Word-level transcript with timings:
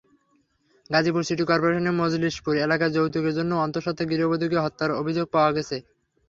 Gazipur 0.89 1.23
city 1.23 1.43
করপোরেশনের 1.45 1.97
মজলিশপুর 2.01 2.53
এলাকায় 2.65 2.93
যৌতুকের 2.95 3.33
জন্য 3.37 3.51
অন্তঃসত্ত্বা 3.57 4.09
গৃহবধূকে 4.09 4.57
হত্যার 4.59 4.97
অভিযোগ 5.01 5.25
পাওয়া 5.33 5.51
গেছে। 5.57 5.77